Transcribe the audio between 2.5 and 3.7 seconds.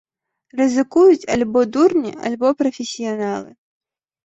прафесіяналы.